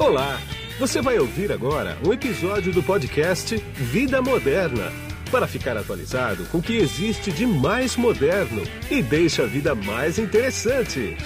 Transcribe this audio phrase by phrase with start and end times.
[0.00, 0.38] Olá!
[0.78, 4.84] Você vai ouvir agora um episódio do podcast Vida Moderna
[5.30, 10.18] para ficar atualizado com o que existe de mais moderno e deixa a vida mais
[10.18, 11.18] interessante.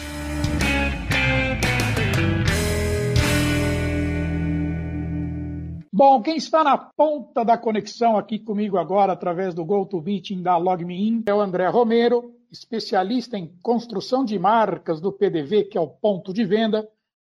[5.92, 11.22] Bom, quem está na ponta da conexão aqui comigo agora, através do GoToMeeting da LogMeIn,
[11.26, 16.34] é o André Romero, especialista em construção de marcas do PDV, que é o ponto
[16.34, 16.84] de venda,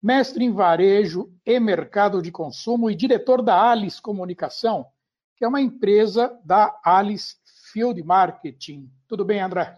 [0.06, 4.86] mestre em varejo e mercado de consumo e diretor da Alice Comunicação,
[5.36, 7.38] que é uma empresa da Alice
[7.74, 8.88] Field Marketing.
[9.08, 9.76] Tudo bem, André?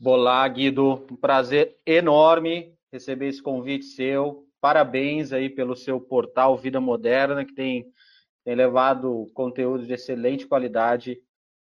[0.00, 1.04] Olá, Guido.
[1.10, 4.46] Um prazer enorme receber esse convite seu.
[4.60, 7.92] Parabéns aí pelo seu portal Vida Moderna, que tem
[8.44, 11.18] tem levado conteúdo de excelente qualidade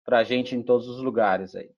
[0.05, 1.69] para a gente em todos os lugares aí.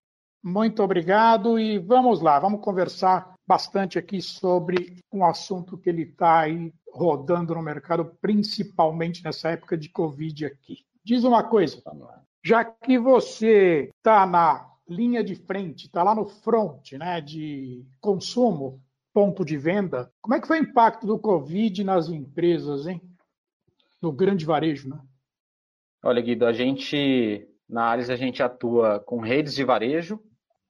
[0.44, 6.40] Muito obrigado e vamos lá, vamos conversar bastante aqui sobre um assunto que ele está
[6.42, 10.86] aí rodando no mercado, principalmente nessa época de Covid aqui.
[11.04, 11.82] Diz uma coisa,
[12.44, 18.82] já que você está na linha de frente, está lá no front né, de consumo,
[19.14, 23.02] ponto de venda, como é que foi o impacto do Covid nas empresas, hein?
[24.04, 25.00] no grande varejo, né?
[26.04, 30.22] Olha, Guido, a gente, na Ares, a gente atua com redes de varejo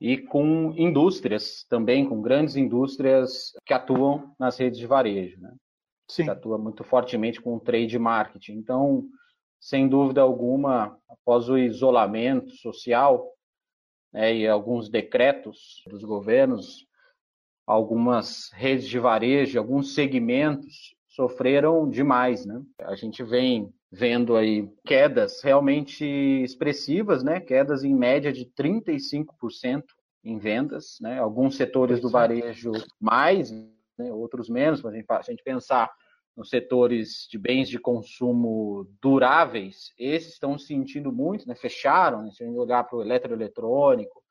[0.04, 5.56] e com indústrias também, com grandes indústrias que atuam nas redes de varejo, né?
[6.10, 6.26] Sim.
[6.26, 8.56] Que atua muito fortemente com o trade marketing.
[8.56, 9.08] Então,
[9.62, 13.32] sem dúvida alguma, após o isolamento social
[14.12, 16.86] né, e alguns decretos dos governos,
[17.66, 22.62] algumas redes de varejo, alguns segmentos sofreram demais, né?
[22.80, 27.40] A gente vem vendo aí quedas realmente expressivas, né?
[27.40, 29.84] Quedas em média de 35%
[30.24, 31.20] em vendas, né?
[31.20, 34.12] Alguns setores do varejo mais, né?
[34.12, 35.92] outros menos, mas a gente pensar
[36.36, 41.54] nos setores de bens de consumo duráveis, esses estão sentindo muito, né?
[41.54, 42.32] Fecharam, né?
[42.32, 44.24] se a gente olhar para o eletroeletrônico,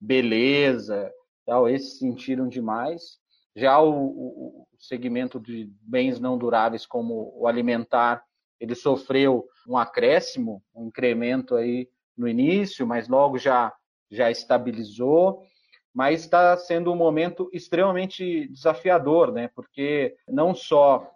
[0.00, 1.12] beleza,
[1.44, 3.18] tal, esses sentiram demais.
[3.54, 8.24] Já o, o, segmento de bens não duráveis, como o alimentar,
[8.60, 13.72] ele sofreu um acréscimo, um incremento aí no início, mas logo já,
[14.10, 15.42] já estabilizou.
[15.92, 19.48] Mas está sendo um momento extremamente desafiador, né?
[19.54, 21.10] Porque não só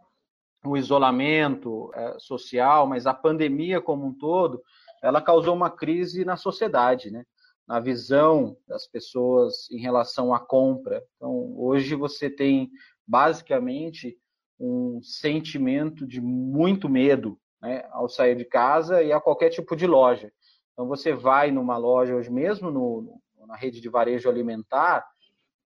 [0.65, 4.63] o isolamento é, social, mas a pandemia como um todo,
[5.03, 7.25] ela causou uma crise na sociedade, né?
[7.67, 11.03] na visão das pessoas em relação à compra.
[11.17, 12.71] Então, hoje você tem
[13.07, 14.17] basicamente
[14.59, 19.87] um sentimento de muito medo né, ao sair de casa e a qualquer tipo de
[19.87, 20.33] loja.
[20.73, 25.07] Então, você vai numa loja hoje mesmo, no, na rede de varejo alimentar,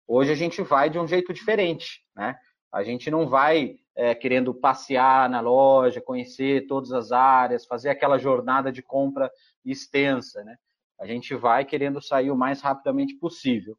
[0.08, 2.36] hoje a gente vai de um jeito diferente, né?
[2.72, 8.18] A gente não vai é, querendo passear na loja, conhecer todas as áreas, fazer aquela
[8.18, 9.32] jornada de compra
[9.64, 10.58] extensa, né?
[11.00, 13.78] A gente vai querendo sair o mais rapidamente possível.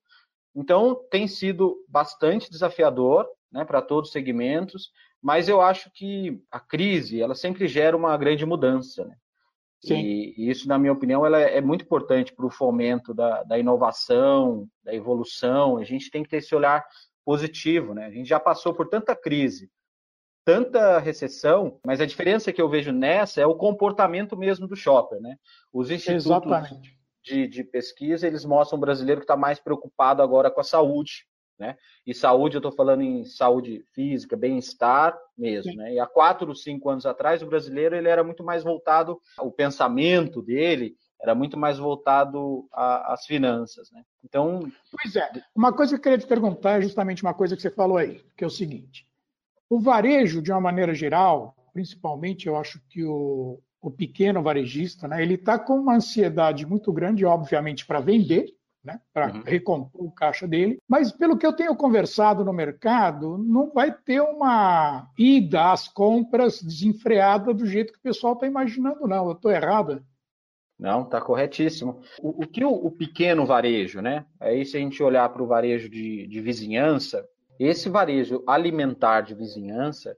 [0.54, 6.60] Então, tem sido bastante desafiador né, para todos os segmentos, mas eu acho que a
[6.60, 9.06] crise ela sempre gera uma grande mudança.
[9.06, 9.16] Né?
[9.84, 13.58] E, e, isso, na minha opinião, ela é, muito importante para o fomento da, da,
[13.58, 15.78] inovação, da evolução.
[15.78, 16.84] A gente tem que ter esse olhar
[17.24, 17.94] positivo.
[17.94, 18.04] Né?
[18.04, 19.70] A gente já passou por tanta crise,
[20.44, 25.20] tanta recessão, mas a diferença que eu vejo nessa é o comportamento mesmo do shopper.
[25.20, 25.36] Né?
[25.72, 26.68] Os institutos
[27.24, 31.26] de, de pesquisa, eles mostram o brasileiro que está mais preocupado agora com a saúde,
[31.58, 31.76] né?
[32.06, 35.78] E saúde, eu estou falando em saúde física, bem-estar mesmo, Sim.
[35.78, 35.94] né?
[35.94, 40.42] E há quatro, cinco anos atrás, o brasileiro ele era muito mais voltado, o pensamento
[40.42, 44.02] dele era muito mais voltado às finanças, né?
[44.22, 44.70] Então...
[45.02, 47.70] Pois é, uma coisa que eu queria te perguntar é justamente uma coisa que você
[47.70, 49.06] falou aí, que é o seguinte,
[49.68, 55.22] o varejo, de uma maneira geral, principalmente eu acho que o, o pequeno varejista, né,
[55.22, 58.54] ele está com uma ansiedade muito grande, obviamente, para vender,
[58.86, 59.42] né, para uhum.
[59.44, 60.78] recompor o caixa dele.
[60.88, 66.62] Mas, pelo que eu tenho conversado no mercado, não vai ter uma ida às compras
[66.62, 69.26] desenfreada do jeito que o pessoal está imaginando, não.
[69.26, 70.02] Eu estou errada?
[70.78, 72.00] Não, está corretíssimo.
[72.20, 74.24] O, o que o, o, pequeno varejo, né?
[74.38, 77.26] Aí, se a gente olhar para o varejo de, de vizinhança,
[77.58, 80.16] esse varejo alimentar de vizinhança,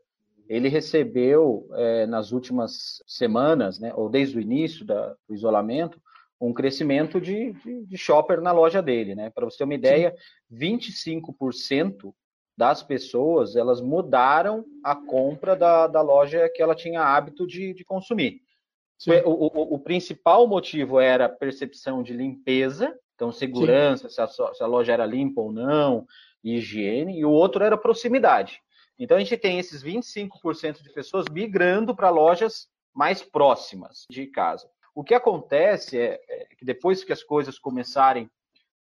[0.48, 6.00] ele recebeu é, nas últimas semanas, né, ou desde o início da, do isolamento,
[6.40, 9.14] um crescimento de, de, de, shopper na loja dele.
[9.14, 9.30] Né?
[9.30, 10.14] Para você ter uma ideia,
[10.48, 10.80] Sim.
[10.80, 12.12] 25%
[12.56, 17.84] das pessoas elas mudaram a compra da, da loja que ela tinha hábito de, de
[17.84, 18.42] consumir.
[19.24, 24.66] O, o, o, principal motivo era percepção de limpeza, então segurança, se a, se a
[24.66, 26.04] loja era limpa ou não,
[26.42, 28.60] higiene, e o outro era proximidade.
[28.98, 34.68] Então a gente tem esses 25% de pessoas migrando para lojas mais próximas de casa.
[34.98, 38.28] O que acontece é, é, que depois que as coisas começarem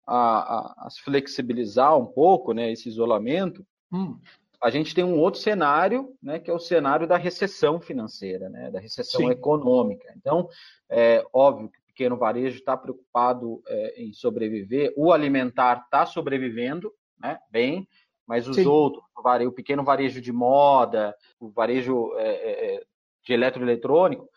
[0.03, 4.17] a, a, a se flexibilizar um pouco, né, esse isolamento, hum.
[4.59, 8.71] a gente tem um outro cenário, né, que é o cenário da recessão financeira, né,
[8.71, 9.29] da recessão Sim.
[9.29, 10.11] econômica.
[10.17, 10.49] Então,
[10.89, 16.91] é óbvio que o pequeno varejo está preocupado é, em sobreviver, o alimentar está sobrevivendo,
[17.21, 17.87] né, bem,
[18.25, 18.65] mas os Sim.
[18.65, 19.03] outros,
[19.45, 22.83] o pequeno varejo de moda, o varejo é, é, é
[23.23, 24.27] de eletroeletrônico,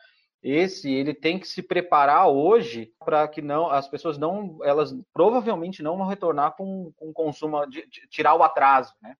[0.42, 5.82] esse ele tem que se preparar hoje para que não as pessoas não elas provavelmente
[5.82, 9.16] não vão retornar com, com consumo de, de, tirar o atraso, né?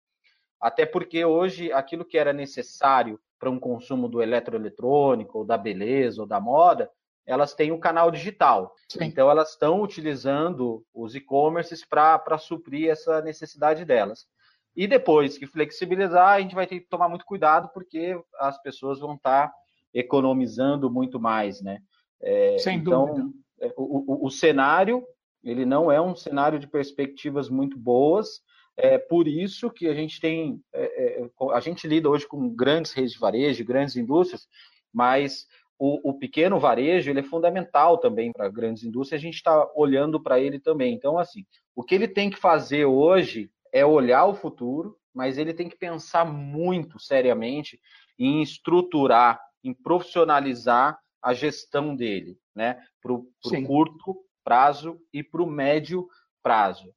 [0.59, 6.21] Até porque hoje aquilo que era necessário para um consumo do eletroeletrônico, ou da beleza,
[6.21, 6.91] ou da moda,
[7.25, 8.75] elas têm o um canal digital.
[8.87, 9.05] Sim.
[9.05, 14.27] Então elas estão utilizando os e-commerces para suprir essa necessidade delas.
[14.75, 18.99] E depois que flexibilizar, a gente vai ter que tomar muito cuidado, porque as pessoas
[18.99, 19.53] vão estar tá
[19.93, 21.79] economizando muito mais, né?
[22.21, 23.29] É, Sem então, dúvida.
[23.59, 25.03] É, o, o, o, cenário,
[25.43, 28.41] ele não é um cenário de perspectivas muito boas,
[28.77, 32.93] é por isso que a gente tem, é, é, a gente lida hoje com grandes
[32.93, 34.47] redes de varejo, grandes indústrias,
[34.93, 35.45] mas
[35.77, 40.21] o, o pequeno varejo, ele é fundamental também para grandes indústrias, a gente está olhando
[40.21, 40.93] para ele também.
[40.93, 41.45] Então, assim,
[41.75, 45.77] o que ele tem que fazer hoje é olhar o futuro, mas ele tem que
[45.77, 47.79] pensar muito seriamente
[48.17, 52.81] em estruturar em profissionalizar a gestão dele, né?
[53.01, 53.27] Para o
[53.65, 56.07] curto prazo e para o médio
[56.41, 56.93] prazo.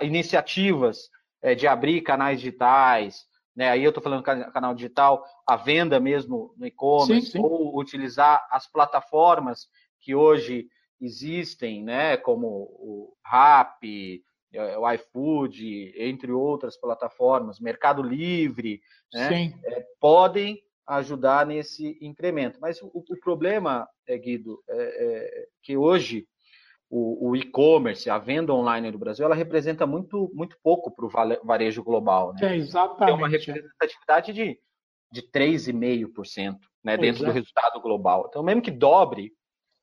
[0.00, 1.08] Iniciativas
[1.40, 3.70] é, de abrir canais digitais, né?
[3.70, 9.68] Aí eu estou falando canal digital, a venda mesmo no e-commerce, ou utilizar as plataformas
[10.00, 10.68] que hoje
[11.00, 12.16] existem, né?
[12.16, 14.22] Como o Rap,
[14.52, 18.80] é, o iFood, entre outras plataformas, Mercado Livre,
[19.12, 19.52] né?
[19.64, 20.62] É, podem
[20.96, 22.58] ajudar nesse incremento.
[22.60, 26.26] Mas o, o problema, é, Guido, é, é que hoje
[26.90, 31.42] o, o e-commerce, a venda online do Brasil, ela representa muito, muito pouco para o
[31.42, 32.34] varejo global.
[32.34, 32.52] Né?
[32.52, 33.06] É, exatamente.
[33.06, 34.60] Tem uma representatividade de,
[35.10, 37.26] de 3,5% né, dentro é.
[37.26, 38.26] do resultado global.
[38.28, 39.32] Então, mesmo que dobre,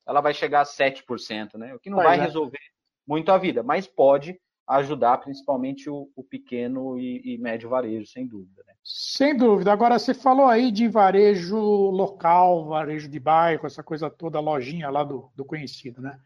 [0.07, 1.73] ela vai chegar a 7%, né?
[1.73, 2.21] o que não pois vai é.
[2.21, 2.59] resolver
[3.07, 8.27] muito a vida, mas pode ajudar principalmente o, o pequeno e, e, médio varejo, sem
[8.27, 8.63] dúvida.
[8.91, 9.71] Sem dúvida.
[9.71, 15.03] Agora, você falou aí de varejo local, varejo de bairro, essa coisa toda, lojinha lá
[15.03, 16.19] do, do conhecido, né?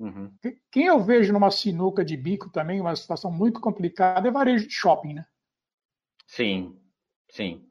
[0.00, 0.32] Uhum.
[0.70, 4.74] Quem eu vejo numa sinuca de bico também, uma situação muito complicada, é varejo de
[4.74, 5.26] shopping, né?
[6.26, 6.76] Sim,
[7.30, 7.64] sim.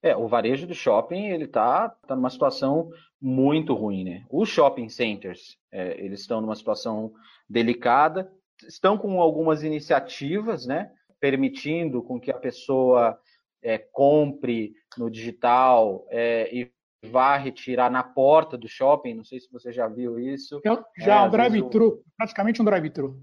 [0.00, 2.88] É, o varejo de shopping ele está tá numa situação
[3.20, 4.24] muito ruim, né?
[4.30, 7.12] Os shopping centers é, eles estão numa situação
[7.48, 8.32] delicada
[8.66, 13.18] estão com algumas iniciativas, né, permitindo com que a pessoa
[13.62, 16.70] é, compre no digital é, e
[17.04, 19.14] vá retirar na porta do shopping.
[19.14, 20.60] Não sei se você já viu isso.
[20.64, 23.20] Eu, já, é, um drive-thru, praticamente um drive-thru.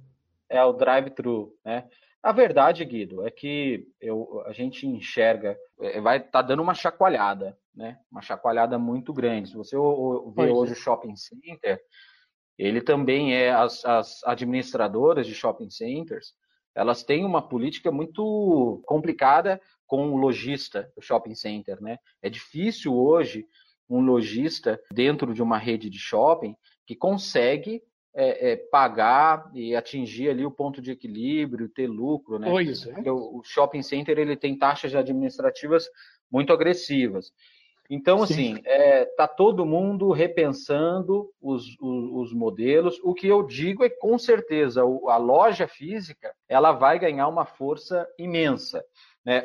[0.49, 1.87] É o drive-thru, né?
[2.21, 6.73] A verdade, Guido, é que eu, a gente enxerga, é, vai estar tá dando uma
[6.73, 7.97] chacoalhada, né?
[8.11, 9.49] Uma chacoalhada muito grande.
[9.49, 10.75] Se você vê hoje é.
[10.75, 11.81] o shopping center,
[12.57, 16.33] ele também é as, as administradoras de shopping centers,
[16.79, 21.97] elas têm uma política muito complicada com o lojista do shopping center, né?
[22.21, 23.45] É difícil hoje
[23.89, 26.55] um lojista dentro de uma rede de shopping
[26.87, 27.83] que consegue
[28.15, 32.49] é, é, pagar e atingir ali o ponto de equilíbrio, ter lucro, né?
[32.49, 33.11] Pois é.
[33.11, 35.85] O, o shopping center ele tem taxas administrativas
[36.31, 37.33] muito agressivas.
[37.89, 38.33] Então, Sim.
[38.33, 42.99] assim, está é, tá todo mundo repensando os, os, os, modelos.
[43.03, 48.07] O que eu digo é com certeza a loja física ela vai ganhar uma força
[48.17, 48.85] imensa.
[49.25, 49.43] Né?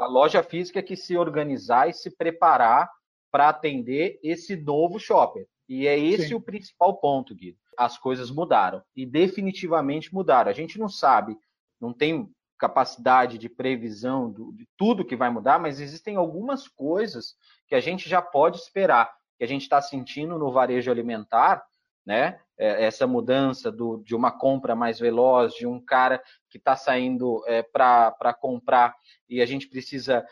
[0.00, 2.90] a loja física é que se organizar e se preparar
[3.30, 5.46] para atender esse novo shopper.
[5.68, 6.34] E é esse Sim.
[6.34, 7.58] o principal ponto, Guido.
[7.76, 10.50] As coisas mudaram e definitivamente mudaram.
[10.50, 11.36] A gente não sabe,
[11.80, 12.28] não tem
[12.62, 17.34] capacidade de previsão do, de tudo que vai mudar, mas existem algumas coisas
[17.66, 21.60] que a gente já pode esperar, que a gente está sentindo no varejo alimentar,
[22.06, 22.38] né?
[22.56, 27.42] É, essa mudança do, de uma compra mais veloz, de um cara que está saindo
[27.48, 28.94] é, para comprar
[29.28, 30.24] e a gente precisa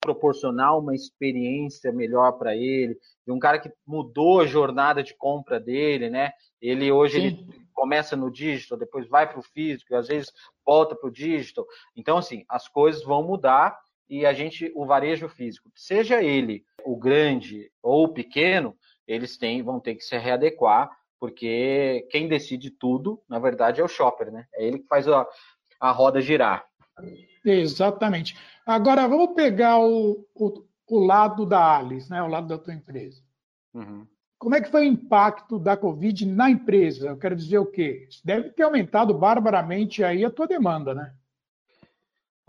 [0.00, 5.60] proporcionar uma experiência melhor para ele, de um cara que mudou a jornada de compra
[5.60, 6.32] dele, né?
[6.60, 7.46] Ele hoje ele
[7.78, 10.32] começa no digital, depois vai para o físico, e às vezes
[10.66, 11.64] volta para o digital.
[11.96, 13.78] Então, assim, as coisas vão mudar
[14.10, 19.62] e a gente, o varejo físico, seja ele o grande ou o pequeno, eles têm,
[19.62, 24.46] vão ter que se readequar, porque quem decide tudo, na verdade, é o shopper, né?
[24.54, 25.24] É ele que faz a,
[25.78, 26.66] a roda girar.
[27.44, 28.36] Exatamente.
[28.66, 32.20] Agora, vamos pegar o, o, o lado da Alice, né?
[32.22, 33.22] o lado da tua empresa.
[33.72, 34.06] Uhum.
[34.38, 37.08] Como é que foi o impacto da Covid na empresa?
[37.08, 38.08] Eu quero dizer o quê?
[38.24, 41.12] Deve ter aumentado barbaramente aí a tua demanda, né?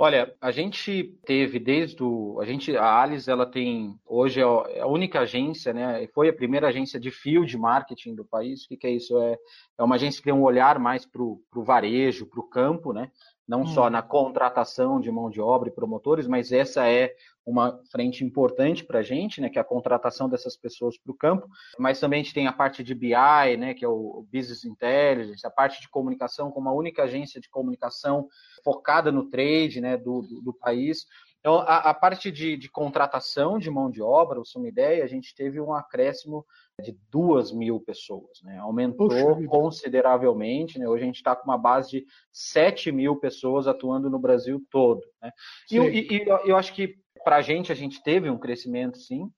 [0.02, 2.40] Olha, a gente teve desde o.
[2.40, 4.00] A gente, a Alice, ela tem.
[4.06, 6.08] Hoje é, é a única agência, né?
[6.14, 8.64] Foi a primeira agência de field marketing do país.
[8.64, 9.20] O que, que é isso?
[9.20, 9.38] É,
[9.78, 13.12] é uma agência que tem um olhar mais para o varejo, para o campo, né?
[13.50, 13.66] Não hum.
[13.66, 18.86] só na contratação de mão de obra e promotores, mas essa é uma frente importante
[18.86, 21.48] para a gente, né, que é a contratação dessas pessoas para o campo,
[21.80, 25.48] mas também a gente tem a parte de BI, né, que é o Business Intelligence,
[25.48, 28.28] a parte de comunicação como a única agência de comunicação
[28.64, 31.08] focada no trade né, do, do, do país.
[31.40, 35.08] Então, a, a parte de, de, contratação de mão de obra, você uma ideia, a
[35.08, 36.46] gente teve um acréscimo
[36.82, 38.58] de duas mil pessoas, né?
[38.58, 39.10] Aumentou
[39.48, 40.88] consideravelmente, né?
[40.88, 45.02] Hoje a gente está com uma base de 7 mil pessoas atuando no Brasil todo,
[45.22, 45.32] né?
[45.72, 49.30] E, e, e eu acho que para a gente, a gente teve um crescimento, sim,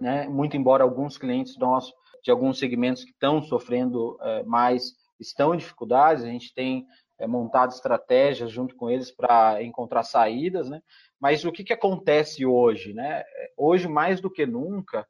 [0.00, 0.28] né?
[0.28, 1.92] muito embora alguns clientes nossos,
[2.22, 6.86] de alguns segmentos que estão sofrendo é, mais, estão em dificuldades, a gente tem
[7.18, 10.80] é, montado estratégias junto com eles para encontrar saídas, né?
[11.20, 13.24] Mas o que, que acontece hoje, né?
[13.56, 15.06] Hoje, mais do que nunca,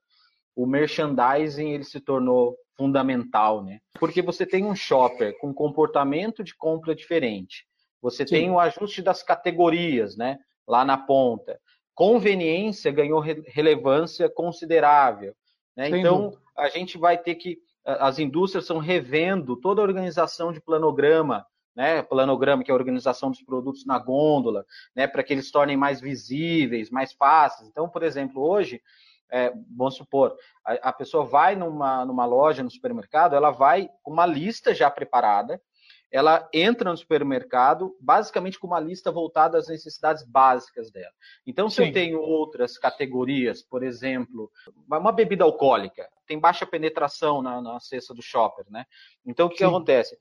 [0.57, 3.79] o merchandising ele se tornou fundamental, né?
[3.99, 7.67] Porque você tem um shopper com comportamento de compra diferente,
[8.01, 8.35] você Sim.
[8.35, 10.39] tem o ajuste das categorias, né?
[10.67, 11.59] Lá na ponta
[11.99, 15.35] conveniência ganhou relevância considerável.
[15.77, 15.89] Né?
[15.89, 17.59] Então, a gente vai ter que.
[17.85, 21.45] As indústrias estão revendo toda a organização de planograma,
[21.79, 22.03] né?
[22.03, 24.67] Planograma, que é a organização dos produtos na gôndola,
[24.97, 25.07] né?
[25.07, 27.69] Para que eles tornem mais visíveis, mais fáceis.
[27.69, 28.83] Então, por exemplo, hoje,
[29.31, 34.11] é, vamos supor, a, a, pessoa vai numa, numa loja, no supermercado, ela vai com
[34.11, 35.63] uma lista já preparada,
[36.11, 41.13] ela entra no supermercado basicamente com uma lista voltada às necessidades básicas dela.
[41.47, 41.87] Então, se Sim.
[41.87, 44.51] eu tenho outras categorias, por exemplo,
[44.87, 48.85] uma bebida alcoólica, tem baixa penetração na, na cesta do shopper, né?
[49.25, 50.17] Então, o que, que acontece?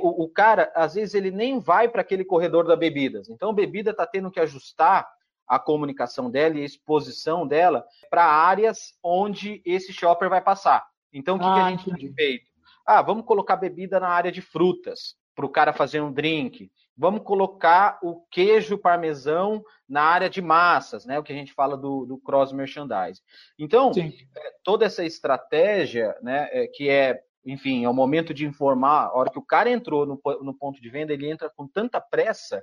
[0.00, 3.28] O, o, cara, às vezes, ele nem vai para aquele corredor da bebidas.
[3.28, 5.08] Então, a bebida está tendo que ajustar
[5.46, 10.86] a comunicação dela e a exposição dela para áreas onde esse shopper vai passar.
[11.12, 12.51] Então, o que, ah, que a gente tem feito?
[12.86, 16.70] Ah, vamos colocar bebida na área de frutas, para o cara fazer um drink.
[16.96, 21.18] Vamos colocar o queijo parmesão na área de massas, né?
[21.18, 23.22] O que a gente fala do, do cross merchandising.
[23.58, 24.12] Então, Sim.
[24.36, 29.16] É, toda essa estratégia, né, é, que é, enfim, é o momento de informar, a
[29.16, 32.62] hora que o cara entrou no, no ponto de venda, ele entra com tanta pressa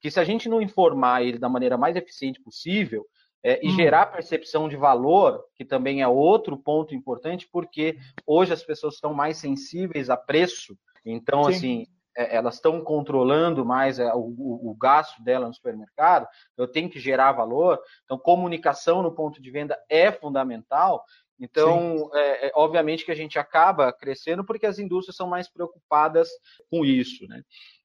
[0.00, 3.04] que se a gente não informar ele da maneira mais eficiente possível,
[3.42, 3.76] é, e hum.
[3.76, 9.14] gerar percepção de valor, que também é outro ponto importante, porque hoje as pessoas estão
[9.14, 11.50] mais sensíveis a preço, então, Sim.
[11.50, 16.26] assim, é, elas estão controlando mais é, o, o, o, gasto dela no supermercado,
[16.56, 21.04] eu tenho que gerar valor, então comunicação no ponto de venda é fundamental,
[21.40, 26.28] então, é, é, obviamente que a gente acaba crescendo porque as indústrias são mais preocupadas
[26.68, 27.42] com isso, né?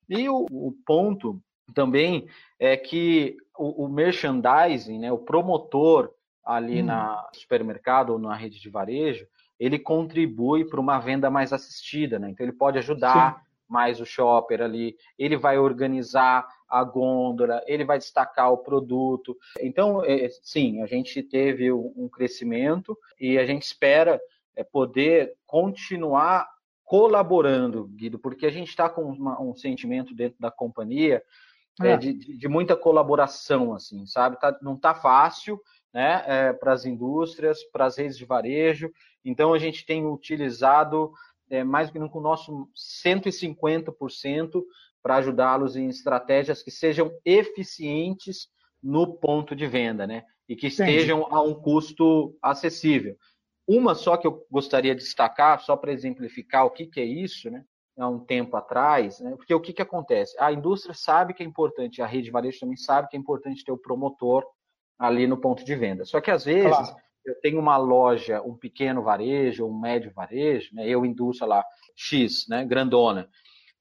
[0.10, 1.39] E o, o ponto
[1.74, 2.27] também
[2.60, 6.12] é que o, o merchandising, né, o promotor
[6.43, 6.86] ali hum.
[6.86, 9.25] na supermercado ou na rede de varejo,
[9.60, 12.29] ele contribui para uma venda mais assistida, né?
[12.29, 13.41] Então ele pode ajudar Sim.
[13.70, 19.38] mais o shopper ali, ele vai organizar a gôndola, ele vai destacar o produto.
[19.62, 24.20] Então, é, sim, a gente teve um crescimento e a gente espera
[24.55, 26.50] é, poder continuar
[26.84, 31.24] colaborando, Guido, porque a gente está com uma, um sentimento dentro da companhia
[31.82, 31.92] é.
[31.92, 34.39] É, de, de, muita colaboração, assim, sabe?
[34.39, 35.60] Tá, não está fácil,
[35.94, 38.92] né, é, para as indústrias, para as redes de varejo.
[39.25, 41.12] Então, a gente tem utilizado
[41.50, 42.70] é, mais do que com o nosso
[43.03, 44.63] 150%
[45.01, 48.48] para ajudá-los em estratégias que sejam eficientes
[48.82, 50.24] no ponto de venda, né?
[50.48, 51.36] E que estejam Entendi.
[51.36, 53.18] a um custo acessível.
[53.68, 57.50] Uma só que eu gostaria de destacar, só para exemplificar o que, que é isso,
[57.50, 57.63] né?
[57.98, 59.36] Há um tempo atrás, né?
[59.36, 60.36] porque o que, que acontece?
[60.40, 63.64] A indústria sabe que é importante, a rede de varejo também sabe que é importante
[63.64, 64.46] ter o promotor
[64.98, 66.06] ali no ponto de venda.
[66.06, 66.96] Só que às vezes claro.
[67.26, 70.88] eu tenho uma loja, um pequeno varejo, um médio varejo, né?
[70.88, 72.66] eu indústria lá X, né?
[72.66, 73.30] grandona,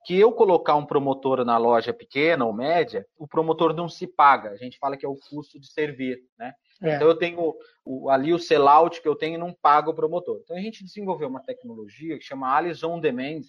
[0.04, 4.50] que eu colocar um promotor na loja pequena ou média, o promotor não se paga.
[4.50, 6.52] A gente fala que é o custo de servir, né?
[6.82, 6.96] É.
[6.96, 7.54] Então eu tenho
[7.84, 10.40] o, ali o sellout que eu tenho não paga o promotor.
[10.42, 13.42] Então a gente desenvolveu uma tecnologia que chama Alice On Demand,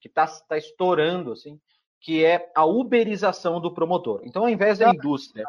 [0.00, 1.60] que está tá estourando, assim,
[2.00, 4.22] que é a uberização do promotor.
[4.24, 5.44] Então, ao invés da indústria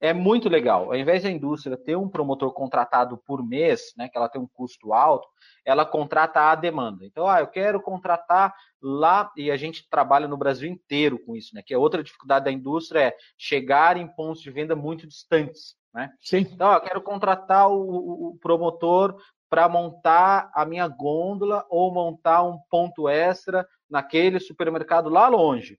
[0.00, 0.84] é muito legal.
[0.84, 4.46] Ao invés da indústria ter um promotor contratado por mês, né, que ela tem um
[4.46, 5.26] custo alto,
[5.64, 7.04] ela contrata a demanda.
[7.04, 11.54] Então, ah, eu quero contratar lá, e a gente trabalha no Brasil inteiro com isso,
[11.54, 11.62] né?
[11.66, 15.76] Que é outra dificuldade da indústria é chegar em pontos de venda muito distantes.
[15.92, 16.12] Né?
[16.20, 16.46] Sim.
[16.52, 19.16] Então, eu quero contratar o, o promotor
[19.50, 25.78] para montar a minha gôndola ou montar um ponto extra naquele supermercado lá longe.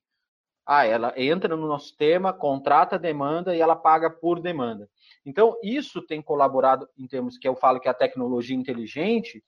[0.65, 4.87] Ah, ela entra no nosso tema, contrata a demanda e ela paga por demanda.
[5.25, 9.43] Então, isso tem colaborado em termos que eu falo que é a tecnologia inteligente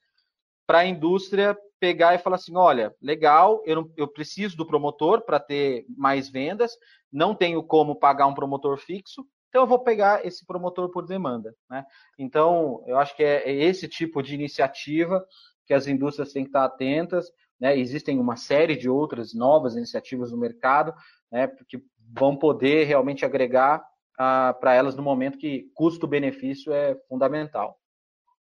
[0.65, 5.21] para a indústria pegar e falar assim: olha, legal, eu, não, eu preciso do promotor
[5.21, 6.77] para ter mais vendas,
[7.11, 11.53] não tenho como pagar um promotor fixo, então eu vou pegar esse promotor por demanda.
[11.69, 11.85] Né?
[12.17, 15.23] Então, eu acho que é, é esse tipo de iniciativa
[15.65, 17.29] que as indústrias têm que estar atentas.
[17.61, 17.77] Né?
[17.77, 20.93] Existem uma série de outras novas iniciativas no mercado
[21.31, 21.81] né, que
[22.17, 23.85] vão poder realmente agregar
[24.17, 27.79] ah, para elas no momento que custo-benefício é fundamental.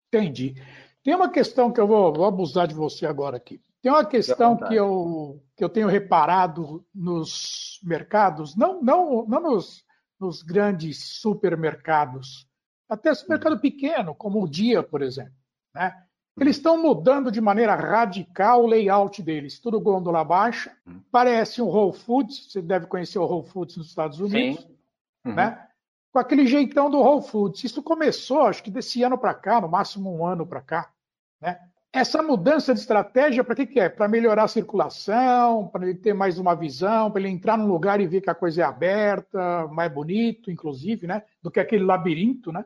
[0.09, 0.55] Entendi.
[1.03, 3.61] Tem uma questão que eu vou, vou abusar de você agora aqui.
[3.83, 9.85] Tem uma questão que eu, que eu tenho reparado nos mercados, não, não, não nos,
[10.19, 12.49] nos grandes supermercados,
[12.89, 15.35] até supermercado pequeno, como o Dia, por exemplo.
[15.75, 15.95] Né?
[16.39, 19.61] Eles estão mudando de maneira radical o layout deles.
[19.61, 20.77] Tudo gôndola baixa.
[20.87, 21.01] Hum.
[21.11, 22.51] Parece um Whole Foods.
[22.51, 24.67] Você deve conhecer o Whole Foods nos Estados Unidos.
[25.25, 25.35] Uhum.
[25.35, 25.67] Né?
[26.13, 27.63] Com aquele jeitão do Whole Foods.
[27.63, 30.91] Isso começou, acho que desse ano para cá, no máximo um ano para cá.
[31.41, 31.59] Né?
[31.93, 33.89] Essa mudança de estratégia, para que, que é?
[33.89, 38.01] Para melhorar a circulação, para ele ter mais uma visão, para ele entrar num lugar
[38.01, 41.23] e ver que a coisa é aberta, mais bonito, inclusive, né?
[41.41, 42.51] do que aquele labirinto.
[42.51, 42.65] Né?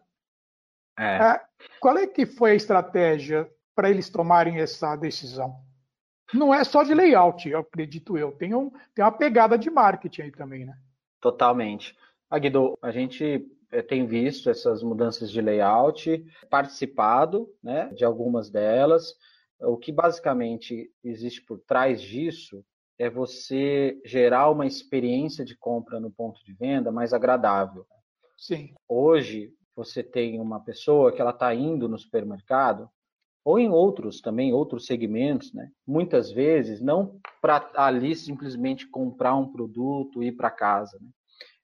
[0.98, 1.16] É.
[1.16, 1.40] É,
[1.78, 3.46] qual é que foi a estratégia
[3.78, 5.54] para eles tomarem essa decisão?
[6.34, 8.32] Não é só de layout, eu acredito eu.
[8.32, 10.76] Tem, um, tem uma pegada de marketing aí também, né?
[11.20, 11.96] Totalmente.
[12.28, 19.14] Aguido, a gente eh, tem visto essas mudanças de layout, participado né, de algumas delas.
[19.60, 22.64] O que basicamente existe por trás disso
[22.98, 27.86] é você gerar uma experiência de compra no ponto de venda mais agradável.
[28.36, 28.74] Sim.
[28.88, 32.90] Hoje, você tem uma pessoa que ela está indo no supermercado,
[33.48, 35.70] ou em outros também, outros segmentos, né?
[35.86, 40.98] muitas vezes, não para ali simplesmente comprar um produto e ir para casa.
[41.00, 41.08] Né?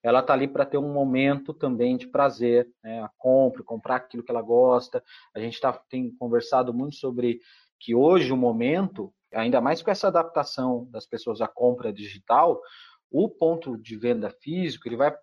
[0.03, 3.03] ela está ali para ter um momento também de prazer, né?
[3.03, 5.05] a compra, comprar aquilo que ela gosta.
[5.35, 7.39] A gente tá, tem conversado muito sobre
[7.79, 12.63] que hoje o momento, ainda mais com essa adaptação das pessoas à compra digital,
[13.11, 15.15] o ponto de venda físico, ele vai,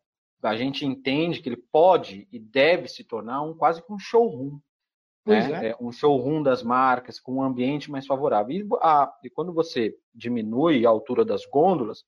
[0.44, 4.60] a gente entende que ele pode e deve se tornar um quase que um showroom.
[5.26, 5.70] Né?
[5.70, 5.76] É.
[5.80, 8.56] um showroom das marcas com um ambiente mais favorável.
[8.56, 12.04] E, a, e quando você diminui a altura das gôndolas,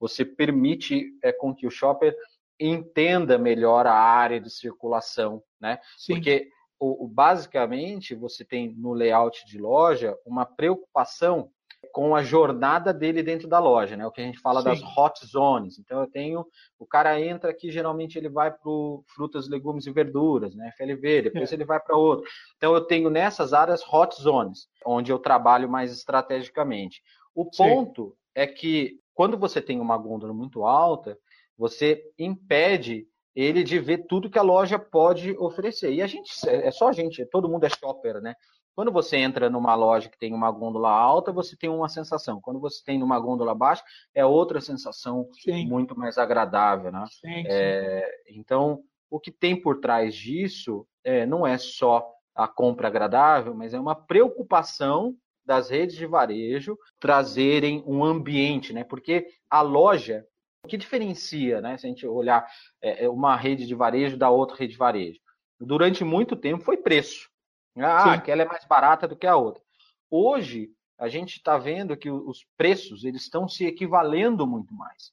[0.00, 2.16] você permite é, com que o shopper
[2.58, 5.78] entenda melhor a área de circulação, né?
[5.96, 6.14] Sim.
[6.14, 6.48] Porque
[6.78, 11.50] o, o, basicamente você tem no layout de loja uma preocupação
[11.92, 14.06] com a jornada dele dentro da loja, né?
[14.06, 14.68] O que a gente fala Sim.
[14.68, 15.78] das hot zones.
[15.78, 16.46] Então eu tenho
[16.78, 18.70] o cara entra aqui geralmente ele vai para
[19.14, 20.72] frutas, legumes e verduras, né?
[20.76, 21.22] FLV.
[21.22, 21.54] Depois é.
[21.54, 22.26] ele vai para outro.
[22.56, 27.02] Então eu tenho nessas áreas hot zones, onde eu trabalho mais estrategicamente.
[27.34, 28.12] O ponto Sim.
[28.34, 31.18] é que quando você tem uma gôndola muito alta,
[31.56, 35.92] você impede ele de ver tudo que a loja pode oferecer.
[35.92, 38.34] E a gente, é só a gente, todo mundo é shopper, né?
[38.74, 42.40] Quando você entra numa loja que tem uma gôndola alta, você tem uma sensação.
[42.40, 45.66] Quando você tem numa gôndola baixa, é outra sensação sim.
[45.66, 47.04] muito mais agradável, né?
[47.08, 52.88] Sim, é, então, o que tem por trás disso é, não é só a compra
[52.88, 55.14] agradável, mas é uma preocupação
[55.46, 58.82] das redes de varejo trazerem um ambiente, né?
[58.82, 60.26] Porque a loja,
[60.64, 61.76] o que diferencia, né?
[61.76, 62.46] Se a gente olhar
[62.80, 65.20] é, é, uma rede de varejo da outra rede de varejo,
[65.60, 67.28] durante muito tempo foi preço.
[67.76, 68.10] Ah, Sim.
[68.10, 69.62] aquela é mais barata do que a outra.
[70.10, 75.12] Hoje a gente está vendo que os preços eles estão se equivalendo muito mais.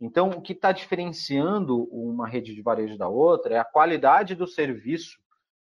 [0.00, 4.48] Então, o que está diferenciando uma rede de varejo da outra é a qualidade do
[4.48, 5.16] serviço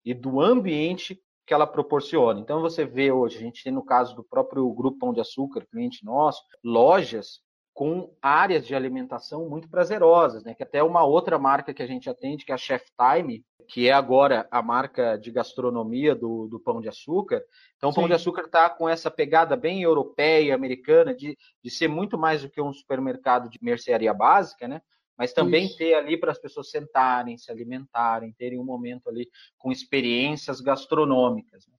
[0.03, 2.39] e do ambiente que ela proporciona.
[2.39, 5.65] Então você vê hoje, a gente tem no caso do próprio Grupo Pão de Açúcar,
[5.69, 7.41] cliente nosso, lojas
[7.73, 10.53] com áreas de alimentação muito prazerosas, né?
[10.53, 13.87] Que até uma outra marca que a gente atende, que é a Chef Time, que
[13.87, 17.43] é agora a marca de gastronomia do, do Pão de Açúcar.
[17.77, 21.87] Então, o Pão de Açúcar está com essa pegada bem europeia, americana, de, de ser
[21.87, 24.81] muito mais do que um supermercado de mercearia básica, né?
[25.17, 25.77] mas também Isso.
[25.77, 31.67] ter ali para as pessoas sentarem, se alimentarem, terem um momento ali com experiências gastronômicas.
[31.67, 31.73] Né?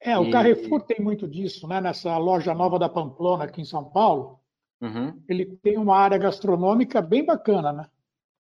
[0.00, 1.80] É, o Carrefour tem muito disso, né?
[1.80, 4.40] Nessa loja nova da Pamplona aqui em São Paulo,
[4.80, 5.22] uhum.
[5.28, 7.86] ele tem uma área gastronômica bem bacana, né?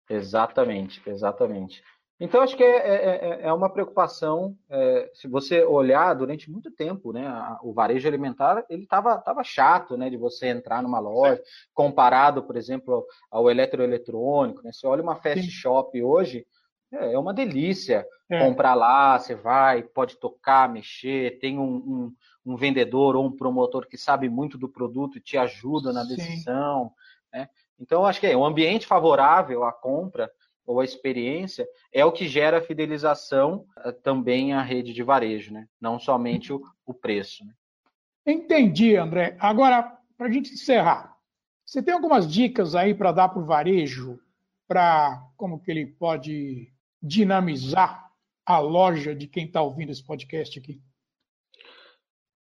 [0.08, 1.82] Exatamente, exatamente.
[2.18, 4.56] Então, acho que é, é, é, é uma preocupação.
[4.70, 7.28] É, se você olhar durante muito tempo, né,
[7.62, 11.42] o varejo alimentar ele estava tava chato, né, de você entrar numa loja,
[11.74, 14.62] comparado, por exemplo, ao eletroeletrônico.
[14.62, 14.72] Né?
[14.72, 15.50] Você olha uma fast Sim.
[15.50, 16.46] shop hoje,
[16.90, 18.38] é, é uma delícia é.
[18.38, 19.18] comprar lá.
[19.18, 22.12] Você vai, pode tocar, mexer, tem um, um,
[22.46, 26.92] um, vendedor ou um promotor que sabe muito do produto e te ajuda na decisão.
[27.32, 27.48] Né?
[27.78, 30.30] Então, acho que é um ambiente favorável à compra
[30.66, 35.68] ou a experiência é o que gera fidelização eh, também à rede de varejo, né?
[35.80, 37.44] não somente o, o preço.
[37.44, 37.52] Né?
[38.26, 39.36] Entendi, André.
[39.38, 41.16] Agora, para a gente encerrar,
[41.64, 44.18] você tem algumas dicas aí para dar para o varejo,
[44.66, 48.10] para como que ele pode dinamizar
[48.44, 50.80] a loja de quem está ouvindo esse podcast aqui?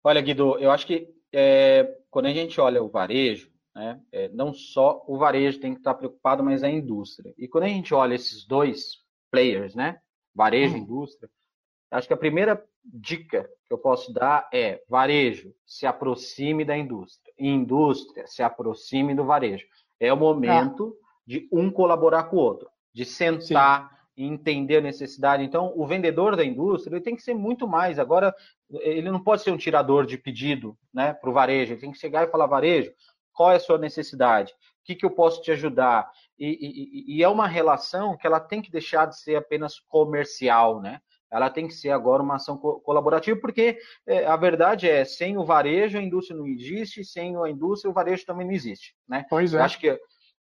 [0.04, 4.00] Olha, Guido, eu acho que é, quando a gente olha o varejo, né?
[4.12, 7.32] É, não só o varejo tem que estar preocupado, mas a indústria.
[7.38, 8.98] E quando a gente olha esses dois
[9.30, 9.98] players, né?
[10.34, 10.82] varejo e hum.
[10.82, 11.30] indústria,
[11.90, 17.32] acho que a primeira dica que eu posso dar é varejo, se aproxime da indústria.
[17.38, 19.64] E indústria, se aproxime do varejo.
[20.00, 21.06] É o momento ah.
[21.26, 25.42] de um colaborar com o outro, de sentar e entender a necessidade.
[25.42, 27.98] Então, o vendedor da indústria ele tem que ser muito mais.
[27.98, 28.34] Agora,
[28.70, 31.72] ele não pode ser um tirador de pedido né, para o varejo.
[31.72, 32.92] Ele tem que chegar e falar, varejo,
[33.32, 34.52] qual é a sua necessidade?
[34.52, 36.10] O que, que eu posso te ajudar?
[36.38, 40.80] E, e, e, é uma relação que ela tem que deixar de ser apenas comercial,
[40.80, 41.00] né?
[41.30, 45.38] Ela tem que ser agora uma ação co colaborativa, porque é, a verdade é, sem
[45.38, 49.24] o varejo a indústria não existe, sem a indústria o varejo também não existe, né?
[49.30, 49.58] Pois é.
[49.58, 49.98] Eu acho que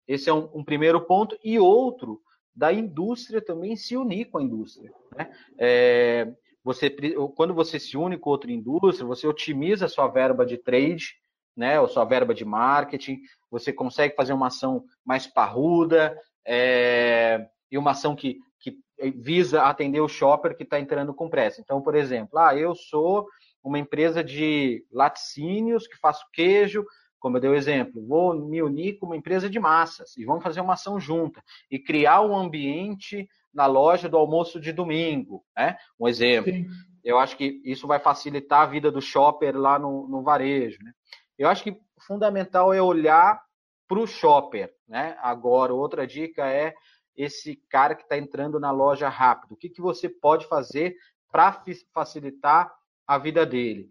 [0.07, 1.37] esse é um, um, primeiro ponto.
[1.43, 2.19] E outro,
[2.59, 5.31] da indústria também se unir com a indústria, né?
[5.57, 6.29] É,
[6.61, 6.89] você,
[7.35, 11.15] quando você se une com outra indústria, você otimiza a sua verba de trade,
[11.55, 17.77] né, ou sua verba de marketing, você consegue fazer uma ação mais parruda é, e
[17.77, 18.77] uma ação que, que
[19.15, 21.61] visa atender o shopper que está entrando com pressa.
[21.61, 23.25] Então, por exemplo, ah, eu sou
[23.63, 26.85] uma empresa de laticínios que faço queijo,
[27.19, 30.43] como eu dei o exemplo, vou me unir com uma empresa de massas e vamos
[30.43, 35.77] fazer uma ação junta e criar um ambiente na loja do almoço de domingo, né?
[35.99, 36.51] Um exemplo.
[36.51, 36.67] Sim.
[37.03, 40.91] Eu acho que isso vai facilitar a vida do shopper lá no, no varejo, né?
[41.38, 43.41] Eu acho que fundamental é olhar
[43.88, 45.17] para o shopper, né?
[45.21, 46.75] Agora, outra dica é
[47.15, 49.53] esse cara que está entrando na loja rápido.
[49.53, 50.95] O que, que você pode fazer
[51.32, 51.62] para
[51.93, 52.71] facilitar
[53.05, 53.89] a vida dele?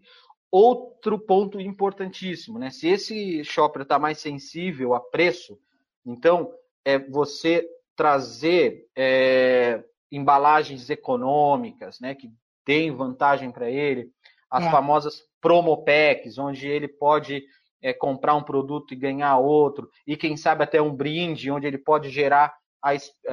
[0.51, 2.69] Outro ponto importantíssimo, né?
[2.71, 5.59] Se esse shopper está mais sensível a preço,
[6.05, 6.51] então
[6.83, 12.15] é você trazer é, embalagens econômicas, né?
[12.15, 12.31] Que
[12.65, 14.11] deem vantagem para ele,
[14.49, 14.71] as é.
[14.71, 17.43] famosas promo packs, onde ele pode
[17.81, 21.77] é, comprar um produto e ganhar outro, e quem sabe até um brinde, onde ele
[21.77, 22.91] pode gerar a,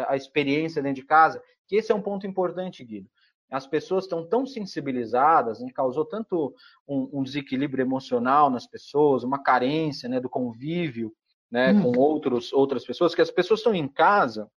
[0.09, 3.09] a experiência dentro de casa, que esse é um ponto importante, Guido.
[3.51, 6.55] As pessoas estão tão sensibilizadas, né, causou tanto
[6.87, 11.13] um, um, desequilíbrio emocional nas pessoas, uma carência né, do convívio
[11.51, 11.83] né, hum.
[11.93, 14.51] com outros, outras pessoas, que as pessoas estão em casa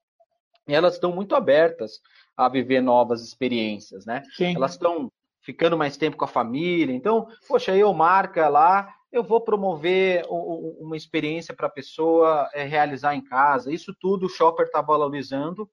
[0.66, 2.00] e elas estão muito abertas
[2.36, 4.22] a viver novas experiências, né?
[4.36, 4.54] Sim.
[4.54, 6.94] Elas estão ficando mais tempo com a família.
[6.94, 13.14] Então, poxa, eu marca lá, eu vou promover uma experiência para a pessoa é, realizar
[13.14, 13.72] em casa.
[13.72, 15.68] Isso tudo o shopper está valorizando.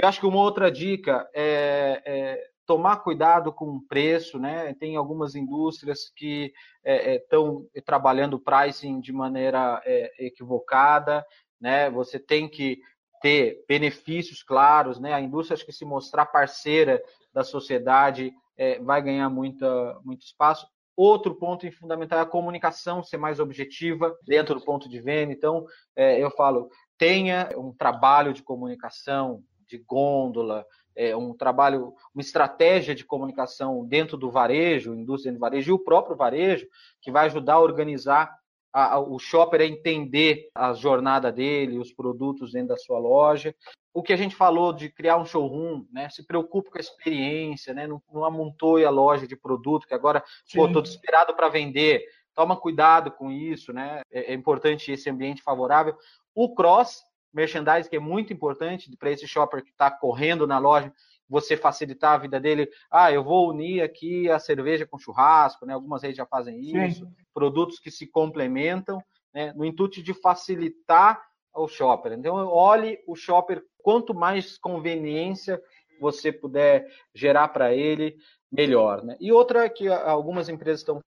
[0.00, 4.72] Eu acho que uma outra dica é, é, tomar cuidado com o preço, né?
[4.74, 6.52] Tem algumas indústrias que
[6.84, 11.26] estão é, é trabalhando pricing de maneira é, equivocada,
[11.60, 11.90] né?
[11.90, 12.80] Você tem que
[13.20, 15.12] ter benefícios claros, né?
[15.12, 17.02] A indústria que se mostrar parceira
[17.34, 20.64] da sociedade é, vai ganhar muita, muito espaço.
[20.96, 25.32] Outro ponto fundamental é a comunicação ser mais objetiva dentro do ponto de venda.
[25.32, 32.20] Então, é, eu falo, tenha um trabalho de comunicação, de gôndola, é, um trabalho, uma
[32.20, 36.66] estratégia de comunicação dentro do varejo, indústria de varejo e o próprio varejo,
[37.00, 38.36] que vai ajudar a organizar
[38.72, 43.54] a, a, o shopper a entender a jornada dele, os produtos dentro da sua loja.
[43.94, 46.08] O que a gente falou de criar um showroom, né?
[46.10, 47.86] Se preocupe com a experiência, né?
[47.86, 50.58] Não, não amontoe a loja de produto, que agora, Sim.
[50.58, 52.04] pô, estou desesperado para vender.
[52.34, 54.02] Toma cuidado com isso, né?
[54.12, 55.96] É, é importante esse ambiente favorável.
[56.34, 57.02] O cross
[57.32, 60.92] merchandising, que é muito importante para esse shopper que está correndo na loja,
[61.28, 62.68] você facilitar a vida dele.
[62.90, 65.74] Ah, eu vou unir aqui a cerveja com churrasco, né?
[65.74, 67.04] Algumas redes já fazem isso.
[67.04, 67.12] Sim.
[67.34, 69.52] Produtos que se complementam, né?
[69.54, 71.22] No intuito de facilitar
[71.54, 72.12] o shopper.
[72.12, 75.60] Então, olhe o shopper, quanto mais conveniência
[76.00, 78.16] você puder gerar para ele,
[78.50, 79.16] melhor, né?
[79.20, 81.02] E outra que algumas empresas estão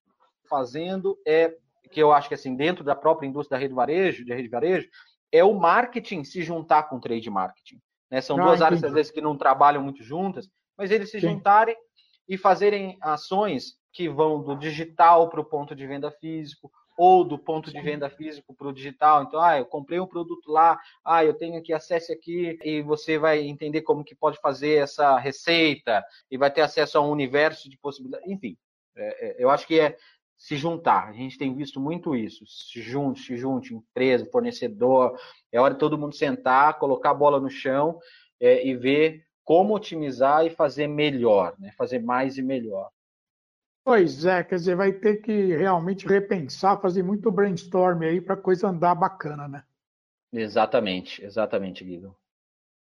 [0.48, 1.56] fazendo é
[1.90, 4.88] que eu acho que assim dentro da própria indústria da rede varejo, de rede varejo,
[5.32, 7.80] é o marketing se juntar com o trade marketing.
[8.10, 8.20] né?
[8.20, 8.64] São ah, duas entendi.
[8.64, 11.28] áreas, às vezes, que não trabalham muito juntas, mas eles se Sim.
[11.28, 11.76] juntarem
[12.28, 17.38] e fazerem ações que vão do digital para o ponto de venda físico, ou do
[17.38, 19.22] ponto de venda físico para o digital.
[19.22, 23.18] Então, ah, eu comprei um produto lá, ah, eu tenho que acesse aqui e você
[23.18, 27.68] vai entender como que pode fazer essa receita e vai ter acesso a um universo
[27.68, 28.28] de possibilidades.
[28.30, 28.56] Enfim,
[28.96, 29.96] é, é, eu acho que é
[30.42, 31.08] se juntar.
[31.08, 32.44] A gente tem visto muito isso.
[32.48, 35.16] Se junte, se junte, empresa, fornecedor.
[35.52, 38.00] É hora de todo mundo sentar, colocar a bola no chão
[38.40, 41.70] é, e ver como otimizar e fazer melhor, né?
[41.78, 42.90] fazer mais e melhor.
[43.84, 48.40] Pois é, quer dizer, vai ter que realmente repensar, fazer muito brainstorm aí para a
[48.40, 49.62] coisa andar bacana, né?
[50.32, 52.16] Exatamente, exatamente, Guido.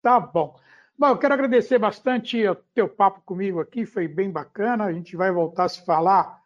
[0.02, 0.58] Tá bom.
[0.98, 4.84] Bom, eu quero agradecer bastante o teu papo comigo aqui, foi bem bacana.
[4.84, 6.39] A gente vai voltar a se falar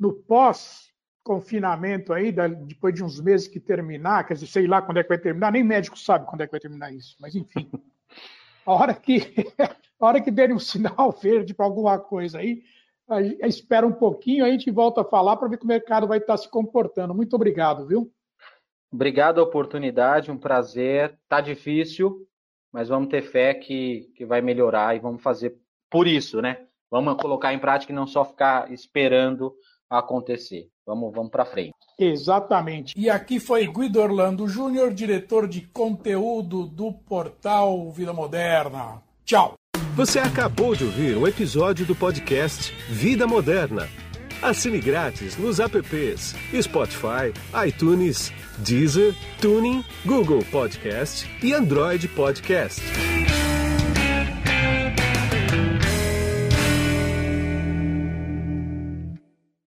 [0.00, 5.02] no pós-confinamento aí, depois de uns meses que terminar, quer dizer, sei lá quando é
[5.02, 7.70] que vai terminar, nem médico sabe quando é que vai terminar isso, mas enfim.
[8.66, 9.32] A hora que,
[9.98, 12.62] a hora que derem um sinal verde para alguma coisa aí,
[13.42, 16.36] espera um pouquinho, a gente volta a falar para ver como o mercado vai estar
[16.36, 17.14] se comportando.
[17.14, 18.12] Muito obrigado, viu?
[18.92, 21.18] Obrigado a oportunidade, um prazer.
[21.26, 22.28] Tá difícil,
[22.70, 25.56] mas vamos ter fé que, que vai melhorar e vamos fazer
[25.88, 26.66] por isso, né?
[26.90, 29.56] Vamos colocar em prática e não só ficar esperando
[29.90, 30.68] acontecer.
[30.86, 31.74] Vamos, vamos para frente.
[31.98, 32.94] Exatamente.
[32.96, 39.02] E aqui foi Guido Orlando Júnior, diretor de conteúdo do portal Vida Moderna.
[39.24, 39.54] Tchau.
[39.94, 43.88] Você acabou de ouvir um episódio do podcast Vida Moderna.
[44.40, 47.34] Assine grátis nos apps Spotify,
[47.66, 53.09] iTunes, Deezer, Tuning, Google Podcast e Android Podcast.